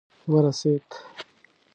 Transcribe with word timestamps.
ورسېد. 0.31 0.87